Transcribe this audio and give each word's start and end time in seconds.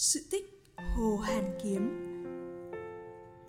Sự 0.00 0.20
tích 0.30 0.62
Hồ 0.96 1.16
Hàn 1.16 1.44
Kiếm 1.62 1.90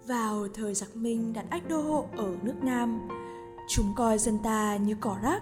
Vào 0.08 0.48
thời 0.54 0.74
giặc 0.74 0.96
Minh 0.96 1.33
đặt 1.33 1.46
ách 1.50 1.70
đô 1.70 1.82
hộ 1.82 2.06
ở 2.18 2.36
nước 2.42 2.54
Nam, 2.62 3.08
chúng 3.68 3.94
coi 3.96 4.18
dân 4.18 4.38
ta 4.44 4.75
như 4.75 4.96
cỏ 5.01 5.17
rác, 5.23 5.41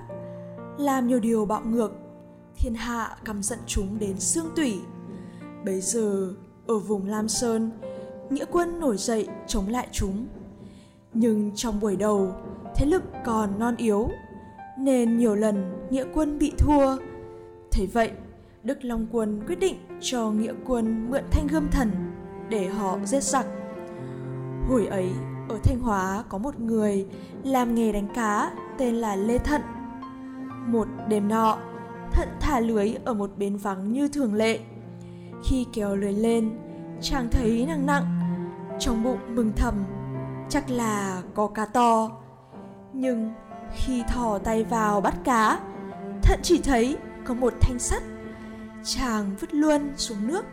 làm 0.78 1.08
nhiều 1.08 1.20
điều 1.20 1.46
bạo 1.46 1.62
ngược, 1.66 1.92
thiên 2.58 2.74
hạ 2.76 3.18
căm 3.26 3.44
giận 3.44 3.60
chúng 3.68 4.00
đến 4.00 4.20
xương 4.20 4.50
tủy. 4.56 4.80
Bấy 5.66 5.82
giờ, 5.82 6.34
ở 6.68 6.80
vùng 6.80 7.06
Lam 7.06 7.28
Sơn, 7.28 7.72
nghĩa 8.30 8.46
quân 8.52 8.80
nổi 8.80 8.98
dậy 8.98 9.28
chống 9.48 9.68
lại 9.68 9.88
chúng. 9.92 10.28
Nhưng 11.14 11.52
trong 11.56 11.80
buổi 11.80 11.96
đầu, 11.96 12.32
thế 12.76 12.86
lực 12.86 13.04
còn 13.26 13.60
non 13.60 13.76
yếu, 13.76 14.10
nên 14.80 15.18
nhiều 15.18 15.36
lần 15.36 15.88
nghĩa 15.90 16.06
quân 16.14 16.40
bị 16.40 16.54
thua. 16.58 16.98
Thế 17.72 17.86
vậy, 17.94 18.12
Đức 18.64 18.78
Long 18.82 19.08
Quân 19.12 19.42
quyết 19.48 19.60
định 19.60 19.76
cho 20.02 20.32
nghĩa 20.32 20.54
quân 20.66 21.10
mượn 21.10 21.24
thanh 21.32 21.48
gươm 21.48 21.68
thần 21.72 21.92
để 22.50 22.68
họ 22.68 22.98
giết 23.04 23.24
giặc. 23.24 23.46
Hồi 24.70 24.88
ấy, 24.88 25.12
ở 25.50 25.60
Thanh 25.64 25.80
Hóa 25.80 26.24
có 26.30 26.38
một 26.38 26.60
người 26.60 27.08
làm 27.44 27.76
nghề 27.76 27.92
đánh 27.92 28.08
cá 28.14 28.52
tên 28.78 28.96
là 28.96 29.16
Lê 29.16 29.38
Thận. 29.38 29.62
Một 30.68 30.88
đêm 31.08 31.28
nọ, 31.28 31.58
Thận 32.12 32.30
thả 32.40 32.60
lưới 32.60 32.94
ở 33.06 33.14
một 33.14 33.32
bến 33.38 33.58
vắng 33.58 33.92
như 33.92 34.08
thường 34.08 34.34
lệ. 34.34 34.60
Khi 35.44 35.66
kéo 35.74 35.96
lưới 35.96 36.14
lên, 36.14 36.60
chàng 37.02 37.28
thấy 37.32 37.66
nặng 37.68 37.86
nặng, 37.86 38.06
trong 38.80 39.04
bụng 39.04 39.20
mừng 39.36 39.52
thầm, 39.56 39.84
chắc 40.50 40.70
là 40.70 41.22
có 41.34 41.48
cá 41.48 41.66
to. 41.66 42.12
Nhưng 42.94 43.34
khi 43.76 44.04
thò 44.08 44.38
tay 44.38 44.64
vào 44.64 45.02
bắt 45.02 45.16
cá, 45.24 45.60
Thận 46.22 46.40
chỉ 46.44 46.62
thấy 46.62 46.98
có 47.26 47.34
một 47.34 47.54
thanh 47.62 47.80
sắt 47.80 48.04
chàng 48.96 49.36
vứt 49.40 49.54
luôn 49.54 49.90
xuống 49.98 50.28
nước, 50.28 50.46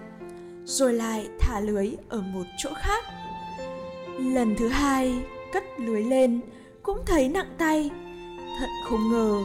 rồi 0.65 0.93
lại 0.93 1.29
thả 1.41 1.61
lưới 1.61 1.91
ở 2.09 2.21
một 2.21 2.45
chỗ 2.59 2.71
khác. 2.77 3.05
Lần 4.19 4.57
thứ 4.59 4.69
hai 4.69 5.15
cất 5.53 5.65
lưới 5.79 6.05
lên, 6.05 6.41
cũng 6.83 6.99
thấy 7.07 7.29
nặng 7.29 7.55
tay. 7.59 7.91
Thận 8.59 8.71
không 8.85 9.11
ngờ, 9.11 9.41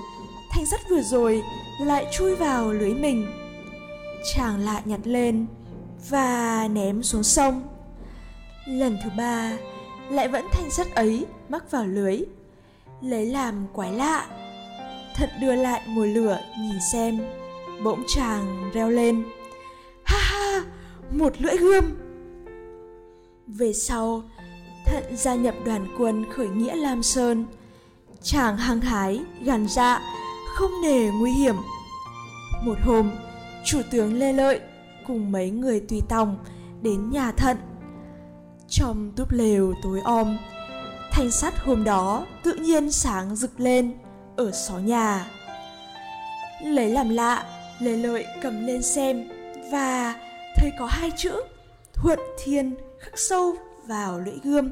thanh 0.51 0.65
sắt 0.65 0.79
vừa 0.89 1.01
rồi 1.01 1.43
lại 1.81 2.05
chui 2.17 2.35
vào 2.35 2.73
lưới 2.73 2.93
mình. 2.93 3.27
Chàng 4.35 4.59
lại 4.59 4.81
nhặt 4.85 4.99
lên 5.03 5.45
và 6.09 6.67
ném 6.71 7.03
xuống 7.03 7.23
sông. 7.23 7.67
Lần 8.67 8.97
thứ 9.03 9.09
ba 9.17 9.57
lại 10.09 10.27
vẫn 10.27 10.45
thanh 10.51 10.69
sắt 10.71 10.95
ấy 10.95 11.25
mắc 11.49 11.71
vào 11.71 11.85
lưới, 11.85 12.21
lấy 13.01 13.25
làm 13.25 13.67
quái 13.73 13.93
lạ. 13.93 14.25
Thận 15.15 15.29
đưa 15.41 15.55
lại 15.55 15.81
mồi 15.87 16.07
lửa 16.07 16.39
nhìn 16.59 16.79
xem 16.91 17.19
bỗng 17.83 18.03
chàng 18.07 18.71
reo 18.73 18.89
lên. 18.89 19.23
Ha 20.05 20.17
ha, 20.17 20.63
một 21.11 21.33
lưỡi 21.41 21.57
gươm. 21.57 21.85
Về 23.47 23.73
sau, 23.73 24.23
thận 24.85 25.03
gia 25.15 25.35
nhập 25.35 25.55
đoàn 25.65 25.85
quân 25.97 26.25
khởi 26.31 26.47
nghĩa 26.47 26.75
lam 26.75 27.03
sơn. 27.03 27.45
Chàng 28.21 28.57
hăng 28.57 28.81
hái, 28.81 29.21
gàn 29.43 29.67
dạ 29.67 30.01
không 30.55 30.71
nề 30.83 31.09
nguy 31.19 31.31
hiểm. 31.31 31.55
Một 32.65 32.75
hôm, 32.83 33.11
chủ 33.65 33.81
tướng 33.91 34.19
lê 34.19 34.33
lợi 34.33 34.59
cùng 35.07 35.31
mấy 35.31 35.49
người 35.49 35.79
tùy 35.79 36.01
tòng 36.09 36.37
đến 36.81 37.09
nhà 37.09 37.31
thận. 37.31 37.57
Trong 38.69 39.11
túp 39.15 39.31
lều 39.31 39.73
tối 39.83 40.01
om, 40.03 40.37
thanh 41.11 41.31
sắt 41.31 41.53
hôm 41.59 41.83
đó 41.83 42.25
tự 42.43 42.53
nhiên 42.53 42.91
sáng 42.91 43.35
rực 43.35 43.59
lên 43.59 43.93
ở 44.37 44.51
xó 44.51 44.77
nhà. 44.77 45.25
Lấy 46.63 46.89
làm 46.89 47.09
lạ 47.09 47.58
Lê 47.79 47.97
Lợi 47.97 48.25
cầm 48.41 48.65
lên 48.65 48.83
xem 48.83 49.29
và 49.71 50.15
thấy 50.55 50.71
có 50.79 50.85
hai 50.85 51.11
chữ 51.17 51.41
Thuận 51.93 52.19
Thiên 52.43 52.75
khắc 52.99 53.19
sâu 53.19 53.55
vào 53.87 54.19
lưỡi 54.19 54.37
gươm. 54.43 54.69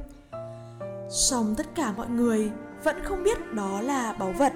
Song 1.09 1.55
tất 1.57 1.65
cả 1.75 1.91
mọi 1.97 2.07
người 2.09 2.51
vẫn 2.83 3.03
không 3.03 3.23
biết 3.23 3.53
đó 3.53 3.81
là 3.81 4.13
báu 4.13 4.33
vật. 4.37 4.53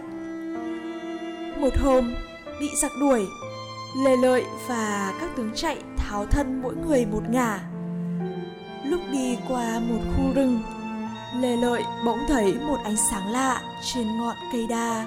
Một 1.57 1.77
hôm, 1.83 2.13
bị 2.59 2.69
giặc 2.81 2.91
đuổi, 2.99 3.25
Lê 4.05 4.17
Lợi 4.17 4.43
và 4.67 5.13
các 5.19 5.29
tướng 5.35 5.51
chạy 5.55 5.77
tháo 5.97 6.25
thân 6.25 6.61
mỗi 6.61 6.75
người 6.75 7.05
một 7.05 7.23
ngả. 7.29 7.59
Lúc 8.85 9.01
đi 9.11 9.37
qua 9.47 9.79
một 9.79 9.99
khu 10.15 10.33
rừng, 10.35 10.61
Lê 11.35 11.57
Lợi 11.57 11.83
bỗng 12.05 12.19
thấy 12.27 12.53
một 12.53 12.77
ánh 12.83 12.97
sáng 13.11 13.31
lạ 13.31 13.61
trên 13.93 14.07
ngọn 14.17 14.35
cây 14.51 14.67
đa. 14.69 15.05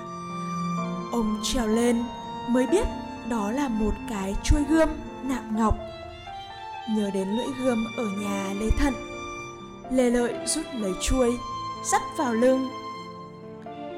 Ông 1.12 1.41
trèo 1.43 1.66
lên 1.66 2.04
mới 2.49 2.66
biết 2.66 2.87
đó 3.28 3.50
là 3.50 3.68
một 3.68 3.92
cái 4.10 4.34
chuôi 4.44 4.62
gươm 4.68 4.88
nạm 5.22 5.56
ngọc. 5.56 5.74
Nhớ 6.90 7.10
đến 7.14 7.28
lưỡi 7.28 7.46
gươm 7.58 7.84
ở 7.96 8.04
nhà 8.04 8.54
lê 8.60 8.70
thận, 8.78 8.94
lê 9.90 10.10
lợi 10.10 10.34
rút 10.46 10.66
lấy 10.74 10.92
chuôi, 11.02 11.38
dắt 11.84 12.02
vào 12.16 12.34
lưng. 12.34 12.68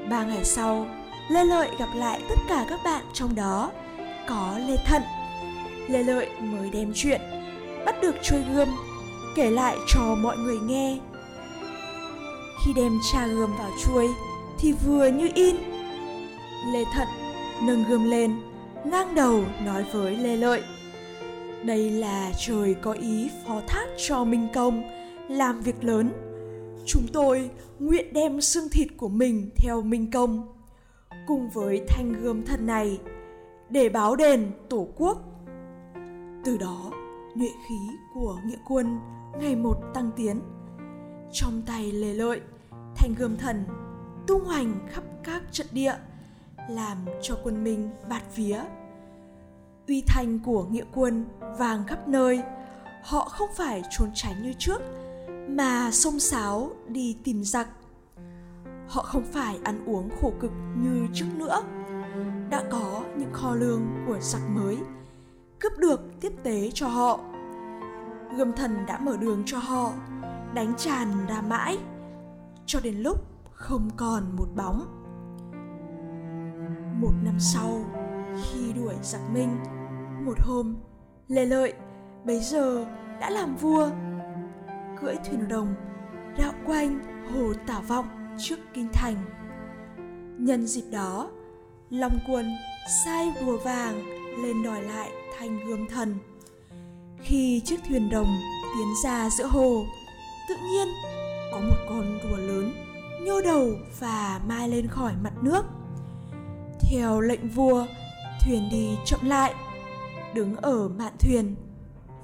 Ba 0.09 0.23
ngày 0.23 0.45
sau, 0.45 0.87
lê 1.29 1.43
lợi 1.43 1.69
gặp 1.79 1.89
lại 1.95 2.21
tất 2.29 2.35
cả 2.49 2.65
các 2.69 2.79
bạn 2.85 3.03
trong 3.13 3.35
đó, 3.35 3.71
có 4.29 4.59
lê 4.67 4.75
thận. 4.85 5.01
Lê 5.87 6.03
lợi 6.03 6.29
mới 6.39 6.69
đem 6.69 6.91
chuyện, 6.95 7.21
bắt 7.85 7.95
được 8.01 8.15
chuôi 8.23 8.39
gươm, 8.53 8.67
kể 9.35 9.49
lại 9.49 9.77
cho 9.87 10.15
mọi 10.15 10.37
người 10.37 10.57
nghe. 10.59 10.97
Khi 12.65 12.73
đem 12.75 12.99
cha 13.13 13.27
gươm 13.27 13.57
vào 13.57 13.71
chuôi 13.85 14.07
thì 14.59 14.71
vừa 14.71 15.07
như 15.07 15.29
in, 15.33 15.55
lê 16.73 16.83
thận 16.93 17.07
nâng 17.61 17.83
gươm 17.83 18.03
lên 18.03 18.41
ngang 18.89 19.15
đầu 19.15 19.43
nói 19.65 19.85
với 19.91 20.17
Lê 20.17 20.37
Lợi. 20.37 20.63
Đây 21.65 21.91
là 21.91 22.31
trời 22.37 22.75
có 22.81 22.91
ý 22.91 23.29
phó 23.45 23.61
thác 23.67 23.85
cho 24.07 24.23
Minh 24.23 24.47
Công 24.53 24.83
làm 25.29 25.61
việc 25.61 25.83
lớn. 25.83 26.11
Chúng 26.85 27.07
tôi 27.13 27.49
nguyện 27.79 28.13
đem 28.13 28.41
xương 28.41 28.69
thịt 28.71 28.87
của 28.97 29.09
mình 29.09 29.49
theo 29.55 29.81
Minh 29.81 30.11
Công 30.11 30.47
cùng 31.27 31.49
với 31.49 31.81
thanh 31.87 32.13
gươm 32.13 32.45
thân 32.45 32.65
này 32.65 32.99
để 33.69 33.89
báo 33.89 34.15
đền 34.15 34.51
tổ 34.69 34.87
quốc. 34.95 35.17
Từ 36.45 36.57
đó, 36.57 36.91
nhuệ 37.35 37.49
khí 37.69 37.95
của 38.13 38.37
nghĩa 38.45 38.57
quân 38.67 38.99
ngày 39.39 39.55
một 39.55 39.75
tăng 39.93 40.11
tiến. 40.15 40.39
Trong 41.33 41.61
tay 41.65 41.91
Lê 41.91 42.13
Lợi, 42.13 42.41
thanh 42.95 43.13
gươm 43.17 43.37
thần 43.37 43.63
tung 44.27 44.45
hoành 44.45 44.79
khắp 44.89 45.03
các 45.23 45.43
trận 45.51 45.67
địa 45.71 45.93
làm 46.69 46.97
cho 47.21 47.37
quân 47.43 47.63
Minh 47.63 47.89
bạt 48.09 48.23
vía. 48.35 48.59
Uy 49.87 50.03
thanh 50.07 50.39
của 50.39 50.63
nghĩa 50.63 50.83
quân 50.93 51.25
vàng 51.57 51.83
khắp 51.87 52.07
nơi, 52.07 52.41
họ 53.03 53.25
không 53.25 53.49
phải 53.55 53.81
trốn 53.89 54.09
tránh 54.13 54.43
như 54.43 54.53
trước, 54.59 54.81
mà 55.49 55.91
xông 55.91 56.19
xáo 56.19 56.71
đi 56.87 57.17
tìm 57.23 57.43
giặc. 57.43 57.67
Họ 58.87 59.01
không 59.01 59.23
phải 59.33 59.59
ăn 59.63 59.85
uống 59.85 60.09
khổ 60.21 60.33
cực 60.39 60.51
như 60.77 61.07
trước 61.13 61.25
nữa. 61.35 61.61
Đã 62.49 62.63
có 62.71 63.03
những 63.17 63.33
kho 63.33 63.55
lương 63.55 63.81
của 64.07 64.19
giặc 64.19 64.41
mới, 64.49 64.77
cướp 65.59 65.77
được 65.77 66.01
tiếp 66.21 66.31
tế 66.43 66.71
cho 66.73 66.87
họ. 66.87 67.19
Gươm 68.37 68.53
thần 68.53 68.85
đã 68.87 68.99
mở 68.99 69.17
đường 69.17 69.43
cho 69.45 69.57
họ, 69.57 69.93
đánh 70.53 70.73
tràn 70.77 71.07
ra 71.27 71.41
mãi, 71.41 71.77
cho 72.65 72.79
đến 72.79 72.95
lúc 72.95 73.25
không 73.53 73.89
còn 73.97 74.35
một 74.35 74.47
bóng 74.55 74.96
một 77.01 77.11
năm 77.23 77.39
sau, 77.39 77.85
khi 78.35 78.73
đuổi 78.73 78.95
giặc 79.01 79.21
minh, 79.33 79.57
một 80.25 80.39
hôm, 80.39 80.75
lê 81.27 81.45
lợi 81.45 81.73
bấy 82.25 82.39
giờ 82.39 82.85
đã 83.19 83.29
làm 83.29 83.55
vua. 83.55 83.89
Cưỡi 85.01 85.15
thuyền 85.15 85.47
đồng 85.47 85.75
dạo 86.37 86.53
quanh 86.65 86.99
hồ 87.33 87.53
tả 87.67 87.79
vọng 87.79 88.35
trước 88.37 88.59
kinh 88.73 88.87
thành. 88.93 89.15
Nhân 90.39 90.67
dịp 90.67 90.83
đó, 90.91 91.29
long 91.89 92.19
quân 92.29 92.45
sai 93.05 93.31
rùa 93.41 93.57
vàng 93.57 94.03
lên 94.43 94.63
đòi 94.63 94.81
lại 94.81 95.09
thành 95.39 95.59
gươm 95.67 95.87
thần. 95.87 96.15
Khi 97.21 97.61
chiếc 97.65 97.79
thuyền 97.87 98.09
đồng 98.09 98.37
tiến 98.77 98.87
ra 99.03 99.29
giữa 99.29 99.47
hồ, 99.47 99.85
tự 100.49 100.55
nhiên 100.71 100.87
có 101.51 101.59
một 101.59 101.77
con 101.89 102.19
rùa 102.23 102.37
lớn 102.37 102.71
nhô 103.21 103.41
đầu 103.41 103.69
và 103.99 104.41
mai 104.47 104.69
lên 104.69 104.87
khỏi 104.87 105.13
mặt 105.23 105.33
nước 105.41 105.65
theo 106.89 107.21
lệnh 107.21 107.49
vua, 107.49 107.85
thuyền 108.45 108.69
đi 108.71 108.89
chậm 109.05 109.19
lại. 109.23 109.53
Đứng 110.33 110.55
ở 110.55 110.87
mạn 110.87 111.13
thuyền, 111.19 111.55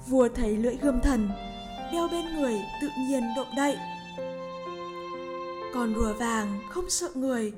vua 0.08 0.28
thấy 0.28 0.56
lưỡi 0.56 0.76
gươm 0.76 1.00
thần 1.00 1.28
đeo 1.92 2.08
bên 2.08 2.24
người 2.36 2.62
tự 2.82 2.88
nhiên 2.98 3.22
động 3.36 3.48
đậy. 3.56 3.76
Con 5.74 5.94
rùa 5.94 6.12
vàng 6.12 6.60
không 6.70 6.90
sợ 6.90 7.08
người, 7.14 7.52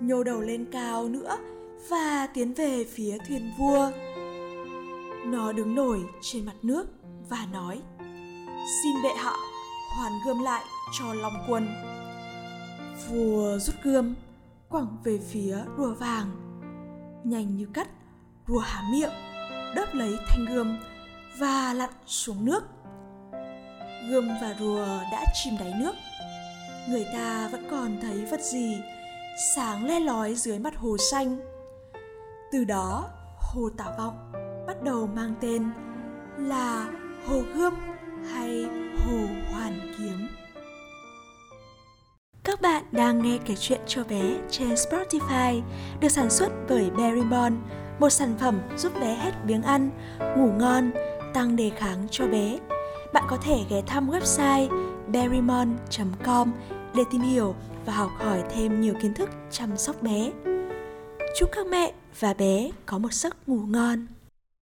nhô 0.00 0.24
đầu 0.24 0.40
lên 0.40 0.66
cao 0.72 1.08
nữa 1.08 1.38
và 1.88 2.28
tiến 2.34 2.54
về 2.54 2.84
phía 2.84 3.18
thuyền 3.28 3.52
vua. 3.58 3.90
Nó 5.26 5.52
đứng 5.52 5.74
nổi 5.74 6.00
trên 6.20 6.46
mặt 6.46 6.56
nước 6.62 6.86
và 7.28 7.46
nói 7.52 7.80
Xin 8.82 9.02
bệ 9.02 9.08
hạ 9.16 9.32
hoàn 9.96 10.12
gươm 10.26 10.42
lại 10.42 10.64
cho 10.98 11.14
Long 11.14 11.44
quân 11.48 11.68
Vua 13.08 13.58
rút 13.58 13.74
gươm 13.82 14.14
quẳng 14.68 14.96
về 15.04 15.18
phía 15.18 15.58
rùa 15.78 15.94
vàng 15.94 16.30
nhanh 17.24 17.56
như 17.56 17.66
cắt 17.74 17.88
rùa 18.48 18.58
há 18.58 18.82
miệng 18.92 19.12
đớp 19.74 19.94
lấy 19.94 20.16
thanh 20.28 20.44
gươm 20.44 20.78
và 21.38 21.72
lặn 21.72 21.90
xuống 22.06 22.44
nước. 22.44 22.60
Gươm 24.10 24.28
và 24.42 24.56
rùa 24.60 24.86
đã 25.12 25.24
chìm 25.34 25.54
đáy 25.60 25.72
nước. 25.78 25.94
Người 26.88 27.06
ta 27.12 27.48
vẫn 27.52 27.68
còn 27.70 27.98
thấy 28.02 28.26
vật 28.26 28.40
gì 28.40 28.78
sáng 29.54 29.86
le 29.86 30.00
lói 30.00 30.34
dưới 30.34 30.58
mặt 30.58 30.76
hồ 30.76 30.96
xanh. 31.10 31.38
Từ 32.52 32.64
đó, 32.64 33.08
hồ 33.38 33.70
Tảo 33.76 33.92
Vọng 33.98 34.32
bắt 34.66 34.82
đầu 34.82 35.06
mang 35.06 35.34
tên 35.40 35.70
là 36.38 36.88
Hồ 37.26 37.42
Gươm 37.54 37.74
hay 38.32 38.66
Hồ 38.98 39.18
Hoàn 39.52 39.94
Kiếm. 39.98 40.28
Các 42.56 42.62
bạn 42.62 42.84
đang 42.92 43.22
nghe 43.22 43.38
kể 43.44 43.54
chuyện 43.60 43.80
cho 43.86 44.04
bé 44.04 44.36
trên 44.50 44.68
Spotify 44.68 45.62
được 46.00 46.08
sản 46.08 46.30
xuất 46.30 46.52
bởi 46.68 46.90
Berrymon, 46.90 47.52
một 47.98 48.10
sản 48.10 48.34
phẩm 48.40 48.60
giúp 48.76 48.92
bé 49.00 49.14
hết 49.14 49.30
biếng 49.46 49.62
ăn, 49.62 49.90
ngủ 50.36 50.52
ngon, 50.58 50.90
tăng 51.34 51.56
đề 51.56 51.70
kháng 51.76 52.06
cho 52.10 52.26
bé. 52.26 52.58
Bạn 53.12 53.24
có 53.28 53.36
thể 53.36 53.64
ghé 53.70 53.82
thăm 53.86 54.10
website 54.10 54.68
berrymon.com 55.08 56.52
để 56.94 57.02
tìm 57.10 57.20
hiểu 57.20 57.54
và 57.86 57.92
học 57.92 58.10
hỏi 58.18 58.42
thêm 58.54 58.80
nhiều 58.80 58.94
kiến 59.02 59.14
thức 59.14 59.30
chăm 59.50 59.76
sóc 59.76 60.02
bé. 60.02 60.32
Chúc 61.38 61.48
các 61.52 61.66
mẹ 61.66 61.92
và 62.20 62.34
bé 62.34 62.70
có 62.86 62.98
một 62.98 63.12
giấc 63.12 63.48
ngủ 63.48 63.60
ngon. 63.66 64.06